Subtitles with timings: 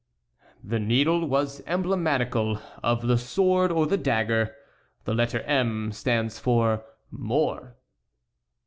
[0.63, 4.55] "The needle was emblematical of the sword or the dagger;
[5.05, 7.77] the letter 'M' stands for mort."